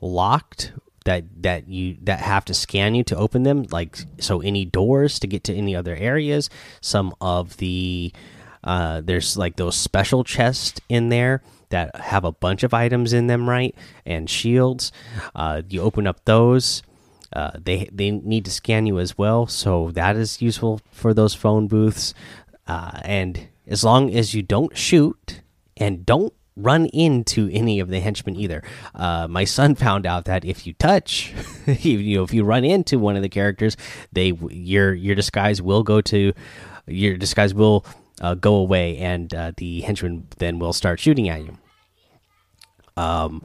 locked 0.00 0.72
that 1.06 1.24
that 1.42 1.66
you 1.66 1.96
that 2.02 2.20
have 2.20 2.44
to 2.44 2.54
scan 2.54 2.94
you 2.94 3.02
to 3.02 3.16
open 3.16 3.42
them. 3.42 3.64
Like 3.72 3.98
so, 4.20 4.42
any 4.42 4.64
doors 4.64 5.18
to 5.18 5.26
get 5.26 5.42
to 5.44 5.54
any 5.56 5.74
other 5.74 5.96
areas. 5.96 6.50
Some 6.80 7.16
of 7.20 7.56
the 7.56 8.12
uh, 8.62 9.00
there's 9.00 9.36
like 9.36 9.56
those 9.56 9.74
special 9.74 10.22
chests 10.22 10.80
in 10.88 11.08
there 11.08 11.42
that 11.70 11.94
have 11.96 12.24
a 12.24 12.32
bunch 12.32 12.62
of 12.62 12.74
items 12.74 13.12
in 13.12 13.26
them, 13.26 13.48
right? 13.48 13.74
And 14.04 14.28
shields. 14.28 14.92
Uh, 15.34 15.62
you 15.68 15.80
open 15.82 16.06
up 16.06 16.24
those. 16.24 16.82
Uh, 17.32 17.52
they 17.62 17.88
they 17.92 18.10
need 18.10 18.44
to 18.44 18.50
scan 18.50 18.86
you 18.86 18.98
as 18.98 19.18
well, 19.18 19.46
so 19.46 19.90
that 19.92 20.16
is 20.16 20.40
useful 20.40 20.80
for 20.90 21.12
those 21.12 21.34
phone 21.34 21.66
booths. 21.66 22.14
Uh, 22.66 23.00
and 23.04 23.48
as 23.66 23.84
long 23.84 24.14
as 24.14 24.34
you 24.34 24.42
don't 24.42 24.76
shoot 24.76 25.42
and 25.76 26.06
don't 26.06 26.32
run 26.56 26.86
into 26.86 27.50
any 27.52 27.80
of 27.80 27.88
the 27.88 28.00
henchmen 28.00 28.34
either. 28.34 28.62
Uh, 28.94 29.28
my 29.28 29.44
son 29.44 29.74
found 29.86 30.06
out 30.06 30.24
that 30.24 30.44
if 30.44 30.66
you 30.66 30.72
touch, 30.74 31.34
you 31.66 32.16
know, 32.16 32.24
if 32.24 32.32
you 32.32 32.44
run 32.44 32.64
into 32.64 32.98
one 32.98 33.16
of 33.16 33.22
the 33.22 33.28
characters, 33.28 33.76
they 34.12 34.32
your 34.50 34.94
your 34.94 35.14
disguise 35.14 35.60
will 35.60 35.82
go 35.82 36.00
to 36.00 36.32
your 36.86 37.16
disguise 37.16 37.52
will 37.52 37.84
uh, 38.20 38.34
go 38.34 38.54
away, 38.56 38.96
and 38.98 39.32
uh, 39.34 39.52
the 39.56 39.80
henchmen 39.82 40.26
then 40.38 40.58
will 40.58 40.72
start 40.72 41.00
shooting 41.00 41.28
at 41.28 41.42
you. 41.42 41.58
Um, 42.96 43.42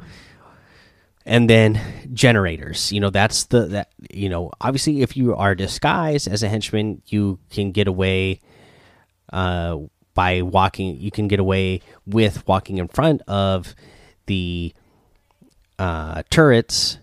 and 1.25 1.49
then 1.49 1.79
generators. 2.13 2.91
You 2.91 2.99
know, 2.99 3.09
that's 3.09 3.45
the 3.45 3.65
that 3.67 3.91
you 4.09 4.29
know. 4.29 4.51
Obviously, 4.61 5.01
if 5.01 5.15
you 5.15 5.35
are 5.35 5.55
disguised 5.55 6.27
as 6.27 6.43
a 6.43 6.49
henchman, 6.49 7.01
you 7.07 7.39
can 7.49 7.71
get 7.71 7.87
away. 7.87 8.39
Uh, 9.31 9.79
by 10.13 10.41
walking, 10.41 10.99
you 10.99 11.09
can 11.09 11.29
get 11.29 11.39
away 11.39 11.81
with 12.05 12.45
walking 12.45 12.79
in 12.79 12.87
front 12.89 13.21
of 13.29 13.73
the 14.25 14.73
uh, 15.79 16.21
turrets 16.29 16.97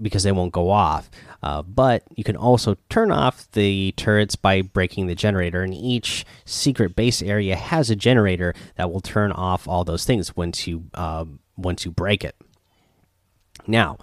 because 0.00 0.22
they 0.22 0.32
won't 0.32 0.52
go 0.52 0.70
off. 0.70 1.10
Uh, 1.42 1.62
but 1.62 2.02
you 2.16 2.24
can 2.24 2.36
also 2.36 2.76
turn 2.88 3.10
off 3.10 3.50
the 3.52 3.92
turrets 3.96 4.36
by 4.36 4.62
breaking 4.62 5.06
the 5.06 5.14
generator, 5.14 5.62
and 5.62 5.74
each 5.74 6.24
secret 6.44 6.96
base 6.96 7.22
area 7.22 7.56
has 7.56 7.90
a 7.90 7.96
generator 7.96 8.54
that 8.76 8.90
will 8.90 9.00
turn 9.00 9.32
off 9.32 9.68
all 9.68 9.84
those 9.84 10.04
things 10.04 10.36
once 10.36 10.66
you 10.66 10.84
uh, 10.94 11.24
once 11.56 11.84
you 11.84 11.90
break 11.90 12.24
it. 12.24 12.36
Now, 13.66 13.98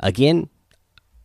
again, 0.00 0.48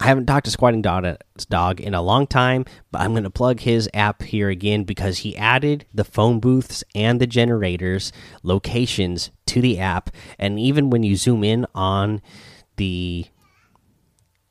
I 0.01 0.07
haven't 0.07 0.27
talked 0.27 0.45
to 0.45 0.51
Squatting 0.51 0.81
Dog 0.81 1.81
in 1.81 1.93
a 1.93 2.01
long 2.01 2.25
time, 2.25 2.63
but 2.89 3.01
I'm 3.01 3.11
going 3.11 3.23
to 3.23 3.29
plug 3.29 3.59
his 3.59 3.89
app 3.93 4.21
here 4.21 4.49
again 4.49 4.85
because 4.85 5.19
he 5.19 5.35
added 5.35 5.85
the 5.93 6.05
phone 6.05 6.39
booths 6.39 6.85
and 6.95 7.19
the 7.19 7.27
generators 7.27 8.13
locations 8.41 9.29
to 9.47 9.59
the 9.59 9.77
app. 9.77 10.09
And 10.37 10.57
even 10.57 10.89
when 10.89 11.03
you 11.03 11.17
zoom 11.17 11.43
in 11.43 11.65
on 11.75 12.21
the 12.77 13.25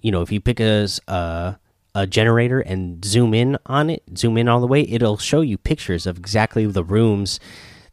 you 0.01 0.11
know, 0.13 0.23
if 0.23 0.31
you 0.33 0.41
pick 0.41 0.61
a, 0.61 0.89
a, 1.09 1.59
a 1.95 2.07
generator 2.07 2.61
and 2.61 3.05
zoom 3.05 3.35
in 3.35 3.59
on 3.67 3.91
it, 3.91 4.03
zoom 4.17 4.37
in 4.37 4.49
all 4.49 4.61
the 4.61 4.67
way, 4.67 4.83
it'll 4.83 5.19
show 5.19 5.41
you 5.41 5.59
pictures 5.59 6.07
of 6.07 6.19
exactly 6.19 6.67
the 6.67 6.85
rooms 6.85 7.41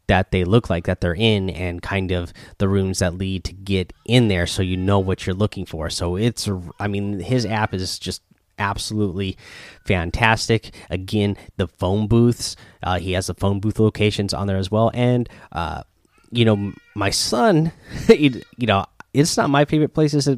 that 0.06 0.30
they 0.30 0.44
look 0.44 0.70
like 0.70 0.84
that 0.86 1.00
they're 1.00 1.14
in 1.14 1.50
and 1.50 1.82
kind 1.82 2.12
of 2.12 2.32
the 2.58 2.68
rooms 2.68 3.00
that 3.00 3.14
lead 3.14 3.42
to 3.44 3.52
get 3.52 3.92
in 4.04 4.28
there 4.28 4.46
so 4.46 4.62
you 4.62 4.76
know 4.76 5.00
what 5.00 5.26
you're 5.26 5.34
looking 5.34 5.66
for. 5.66 5.90
So 5.90 6.16
it's 6.16 6.48
I 6.78 6.86
mean 6.86 7.18
his 7.20 7.44
app 7.44 7.74
is 7.74 7.98
just 7.98 8.22
absolutely 8.58 9.36
fantastic. 9.84 10.72
Again, 10.90 11.36
the 11.56 11.66
phone 11.66 12.06
booths, 12.06 12.56
uh, 12.82 12.98
he 12.98 13.12
has 13.12 13.26
the 13.26 13.34
phone 13.34 13.60
booth 13.60 13.80
locations 13.80 14.32
on 14.32 14.46
there 14.46 14.56
as 14.56 14.70
well 14.70 14.90
and 14.94 15.28
uh, 15.52 15.82
you 16.30 16.44
know 16.44 16.72
my 16.94 17.10
son 17.10 17.72
you 18.08 18.42
know 18.60 18.84
it's 19.12 19.36
not 19.36 19.50
my 19.50 19.64
favorite 19.64 19.94
places 19.94 20.28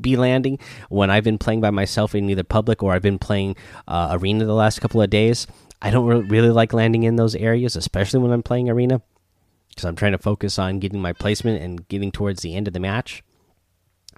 be 0.00 0.16
landing 0.16 0.58
when 0.88 1.10
I've 1.10 1.24
been 1.24 1.38
playing 1.38 1.60
by 1.60 1.70
myself 1.70 2.14
in 2.14 2.28
either 2.30 2.44
public 2.44 2.82
or 2.82 2.92
I've 2.92 3.02
been 3.02 3.18
playing 3.18 3.56
uh, 3.88 4.08
arena 4.18 4.44
the 4.44 4.54
last 4.54 4.80
couple 4.80 5.02
of 5.02 5.10
days. 5.10 5.46
I 5.82 5.90
don't 5.90 6.06
re 6.06 6.20
really 6.20 6.50
like 6.50 6.72
landing 6.72 7.04
in 7.04 7.16
those 7.16 7.34
areas, 7.34 7.76
especially 7.76 8.20
when 8.20 8.32
I'm 8.32 8.42
playing 8.42 8.68
arena, 8.68 9.00
because 9.70 9.84
I'm 9.84 9.96
trying 9.96 10.12
to 10.12 10.18
focus 10.18 10.58
on 10.58 10.78
getting 10.78 11.00
my 11.00 11.12
placement 11.12 11.62
and 11.62 11.86
getting 11.88 12.12
towards 12.12 12.42
the 12.42 12.54
end 12.54 12.68
of 12.68 12.74
the 12.74 12.80
match. 12.80 13.22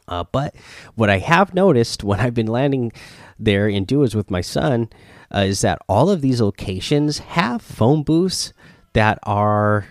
Uh, 0.09 0.25
but 0.33 0.55
what 0.95 1.09
I 1.09 1.19
have 1.19 1.55
noticed 1.55 2.03
when 2.03 2.21
I've 2.21 2.35
been 2.35 2.49
landing 2.49 2.93
there 3.39 3.69
in 3.69 3.85
duos 3.85 4.15
with 4.15 4.31
my 4.31 4.41
son 4.41 4.91
uh, 5.35 5.41
is 5.41 5.61
that 5.61 5.79
all 5.89 6.11
of 6.11 6.21
these 6.21 6.41
locations 6.41 7.19
have 7.19 7.63
phone 7.63 8.03
booths 8.03 8.53
that 8.93 9.19
are 9.23 9.87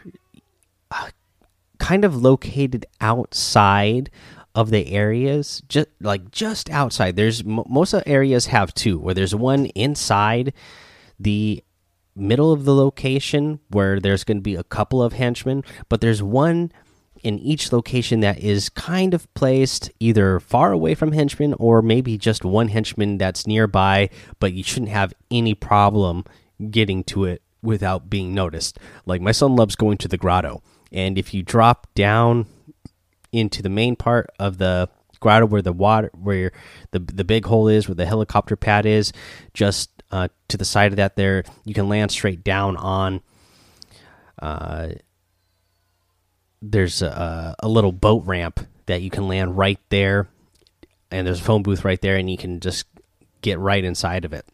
uh, 0.91 1.09
kind 1.79 2.05
of 2.05 2.21
located 2.21 2.85
outside 2.99 4.11
of 4.53 4.69
the 4.69 4.91
areas 4.91 5.61
just 5.69 5.87
like 5.99 6.31
just 6.31 6.69
outside. 6.69 7.15
There's 7.15 7.43
most 7.43 7.93
of 7.93 8.03
the 8.03 8.09
areas 8.09 8.47
have 8.47 8.73
two 8.73 8.99
where 8.99 9.13
there's 9.13 9.35
one 9.35 9.67
inside 9.67 10.53
the 11.19 11.63
middle 12.15 12.51
of 12.51 12.65
the 12.65 12.75
location 12.75 13.59
where 13.69 13.99
there's 13.99 14.23
going 14.23 14.37
to 14.37 14.41
be 14.41 14.55
a 14.55 14.63
couple 14.63 15.01
of 15.01 15.13
henchmen 15.13 15.63
but 15.87 16.01
there's 16.01 16.21
one 16.21 16.71
in 17.23 17.39
each 17.39 17.71
location 17.71 18.19
that 18.19 18.39
is 18.39 18.69
kind 18.69 19.13
of 19.13 19.31
placed 19.33 19.91
either 19.99 20.39
far 20.39 20.71
away 20.71 20.95
from 20.95 21.11
henchmen 21.11 21.53
or 21.53 21.81
maybe 21.81 22.17
just 22.17 22.43
one 22.43 22.67
henchman 22.67 23.17
that's 23.17 23.47
nearby 23.47 24.09
but 24.39 24.53
you 24.53 24.63
shouldn't 24.63 24.91
have 24.91 25.13
any 25.29 25.53
problem 25.53 26.25
getting 26.69 27.03
to 27.03 27.25
it 27.25 27.41
without 27.63 28.09
being 28.09 28.33
noticed. 28.33 28.79
Like 29.05 29.21
my 29.21 29.31
son 29.31 29.55
loves 29.55 29.75
going 29.75 29.97
to 29.99 30.07
the 30.07 30.17
grotto 30.17 30.61
and 30.91 31.17
if 31.17 31.33
you 31.33 31.43
drop 31.43 31.87
down 31.95 32.45
into 33.31 33.61
the 33.61 33.69
main 33.69 33.95
part 33.95 34.29
of 34.39 34.57
the 34.57 34.89
grotto 35.19 35.45
where 35.45 35.61
the 35.61 35.73
water 35.73 36.09
where 36.13 36.51
the 36.91 36.99
the 36.99 37.23
big 37.23 37.45
hole 37.45 37.67
is 37.67 37.87
where 37.87 37.95
the 37.95 38.05
helicopter 38.05 38.55
pad 38.55 38.85
is. 38.85 39.13
Just 39.53 39.89
uh, 40.11 40.27
to 40.47 40.57
the 40.57 40.65
side 40.65 40.91
of 40.91 40.97
that 40.97 41.15
there 41.15 41.43
you 41.63 41.73
can 41.73 41.87
land 41.87 42.11
straight 42.11 42.43
down 42.43 42.75
on 42.77 43.21
uh, 44.41 44.89
there's 46.61 47.01
a, 47.01 47.55
a 47.59 47.67
little 47.67 47.91
boat 47.91 48.23
ramp 48.25 48.59
that 48.85 49.01
you 49.01 49.09
can 49.09 49.27
land 49.27 49.57
right 49.57 49.79
there. 49.89 50.27
And 51.09 51.27
there's 51.27 51.41
a 51.41 51.43
phone 51.43 51.63
booth 51.63 51.83
right 51.83 52.01
there 52.01 52.17
and 52.17 52.29
you 52.29 52.37
can 52.37 52.59
just 52.59 52.85
get 53.41 53.59
right 53.59 53.83
inside 53.83 54.25
of 54.25 54.33
it 54.33 54.45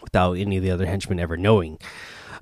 without 0.00 0.34
any 0.34 0.56
of 0.58 0.62
the 0.62 0.70
other 0.70 0.86
henchmen 0.86 1.18
ever 1.18 1.36
knowing. 1.36 1.78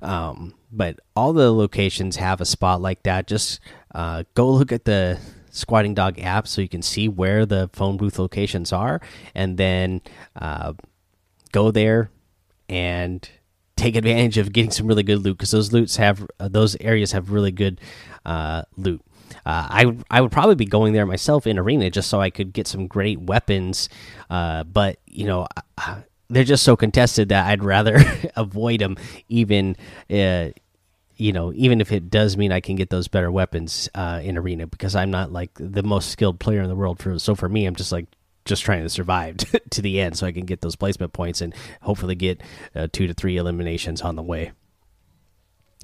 Um, 0.01 0.55
but 0.71 0.99
all 1.15 1.33
the 1.33 1.51
locations 1.51 2.15
have 2.17 2.41
a 2.41 2.45
spot 2.45 2.81
like 2.81 3.03
that. 3.03 3.27
Just 3.27 3.59
uh, 3.93 4.23
go 4.33 4.49
look 4.49 4.71
at 4.71 4.85
the 4.85 5.19
Squatting 5.51 5.93
Dog 5.93 6.19
app 6.19 6.47
so 6.47 6.61
you 6.61 6.69
can 6.69 6.81
see 6.81 7.07
where 7.07 7.45
the 7.45 7.69
phone 7.73 7.97
booth 7.97 8.17
locations 8.17 8.73
are, 8.73 9.01
and 9.35 9.57
then 9.57 10.01
uh, 10.35 10.73
go 11.51 11.71
there 11.71 12.09
and 12.69 13.29
take 13.75 13.95
advantage 13.95 14.37
of 14.37 14.53
getting 14.53 14.71
some 14.71 14.87
really 14.87 15.03
good 15.03 15.19
loot 15.19 15.37
because 15.37 15.51
those 15.51 15.71
loots 15.73 15.97
have 15.97 16.25
uh, 16.39 16.47
those 16.47 16.75
areas 16.79 17.11
have 17.11 17.31
really 17.31 17.51
good 17.51 17.79
uh, 18.25 18.63
loot. 18.77 19.01
Uh, 19.45 19.67
I 19.69 19.97
I 20.09 20.21
would 20.21 20.31
probably 20.31 20.55
be 20.55 20.65
going 20.65 20.93
there 20.93 21.05
myself 21.05 21.47
in 21.47 21.57
arena 21.57 21.89
just 21.89 22.09
so 22.09 22.21
I 22.21 22.29
could 22.29 22.53
get 22.53 22.67
some 22.67 22.87
great 22.87 23.19
weapons, 23.19 23.89
uh, 24.29 24.63
but 24.63 24.99
you 25.07 25.25
know 25.25 25.47
they're 26.29 26.43
just 26.43 26.63
so 26.63 26.75
contested 26.75 27.29
that 27.29 27.47
I'd 27.47 27.63
rather 27.63 27.99
avoid 28.35 28.79
them 28.79 28.97
even 29.27 29.75
uh, 30.09 30.49
you 31.21 31.31
know, 31.31 31.53
even 31.53 31.81
if 31.81 31.91
it 31.91 32.09
does 32.09 32.35
mean 32.35 32.51
I 32.51 32.61
can 32.61 32.75
get 32.75 32.89
those 32.89 33.07
better 33.07 33.31
weapons 33.31 33.87
uh, 33.93 34.21
in 34.23 34.39
arena, 34.39 34.65
because 34.65 34.95
I'm 34.95 35.11
not 35.11 35.31
like 35.31 35.51
the 35.53 35.83
most 35.83 36.09
skilled 36.09 36.39
player 36.39 36.61
in 36.61 36.67
the 36.67 36.75
world. 36.75 36.97
For 36.99 37.19
so 37.19 37.35
for 37.35 37.47
me, 37.47 37.67
I'm 37.67 37.75
just 37.75 37.91
like 37.91 38.07
just 38.43 38.63
trying 38.63 38.81
to 38.81 38.89
survive 38.89 39.37
to 39.69 39.81
the 39.83 40.01
end, 40.01 40.17
so 40.17 40.25
I 40.25 40.31
can 40.31 40.47
get 40.47 40.61
those 40.61 40.75
placement 40.75 41.13
points 41.13 41.41
and 41.41 41.53
hopefully 41.83 42.15
get 42.15 42.41
uh, 42.75 42.87
two 42.91 43.05
to 43.05 43.13
three 43.13 43.37
eliminations 43.37 44.01
on 44.01 44.15
the 44.15 44.23
way. 44.23 44.51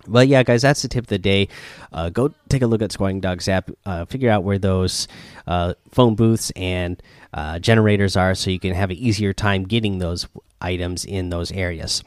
But 0.08 0.28
yeah, 0.28 0.42
guys, 0.42 0.64
that's 0.64 0.82
the 0.82 0.88
tip 0.88 1.04
of 1.04 1.10
the 1.10 1.20
day. 1.20 1.50
Uh, 1.94 2.10
go 2.10 2.34
take 2.50 2.64
a 2.64 2.68
look 2.68 2.82
at 2.82 2.92
Squatting 2.92 3.20
Dog's 3.20 3.48
app. 3.48 3.70
Uh, 3.86 4.06
figure 4.06 4.32
out 4.32 4.44
where 4.44 4.58
those 4.58 5.08
uh, 5.46 5.76
phone 5.92 6.16
booths 6.16 6.52
and 6.56 7.00
uh, 7.32 7.60
generators 7.60 8.18
are, 8.18 8.34
so 8.34 8.50
you 8.50 8.60
can 8.60 8.74
have 8.74 8.90
an 8.90 8.98
easier 8.98 9.34
time 9.34 9.66
getting 9.66 10.00
those 10.00 10.28
items 10.60 11.06
in 11.06 11.30
those 11.30 11.52
areas. 11.52 12.04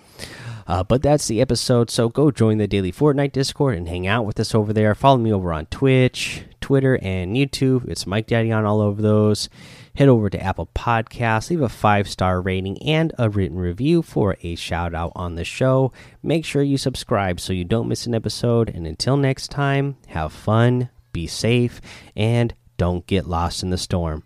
Uh, 0.71 0.85
but 0.85 1.03
that's 1.03 1.27
the 1.27 1.41
episode. 1.41 1.91
So 1.91 2.09
go 2.09 2.31
join 2.31 2.59
the 2.59 2.69
Daily 2.69 2.93
Fortnite 2.93 3.33
Discord 3.33 3.77
and 3.77 3.89
hang 3.89 4.07
out 4.07 4.25
with 4.25 4.39
us 4.39 4.55
over 4.55 4.73
there. 4.73 4.95
Follow 4.95 5.19
me 5.19 5.33
over 5.33 5.53
on 5.53 5.67
Twitch, 5.67 6.45
Twitter, 6.61 6.97
and 7.03 7.35
YouTube. 7.35 7.89
It's 7.89 8.07
Mike 8.07 8.29
Daddy 8.29 8.53
on 8.53 8.65
all 8.65 8.81
over 8.81 9.03
those. 9.03 9.49
Head 9.97 10.07
over 10.07 10.31
to 10.31 10.41
Apple 10.41 10.71
Podcasts, 10.73 11.51
leave 11.51 11.61
a 11.61 11.69
five 11.69 12.09
star 12.09 12.41
rating 12.41 12.81
and 12.85 13.13
a 13.19 13.29
written 13.29 13.59
review 13.59 14.01
for 14.01 14.37
a 14.43 14.55
shout 14.55 14.95
out 14.95 15.11
on 15.17 15.35
the 15.35 15.45
show. 15.45 15.93
Make 16.23 16.45
sure 16.45 16.63
you 16.63 16.79
subscribe 16.79 17.41
so 17.41 17.53
you 17.53 17.65
don't 17.65 17.89
miss 17.89 18.07
an 18.07 18.15
episode. 18.15 18.69
And 18.69 18.87
until 18.87 19.17
next 19.17 19.49
time, 19.49 19.97
have 20.07 20.33
fun, 20.33 20.89
be 21.13 21.27
safe, 21.27 21.81
and 22.15 22.55
don't 22.77 23.05
get 23.09 23.27
lost 23.27 23.65
in 23.65 23.71
the 23.71 23.77
storm. 23.77 24.23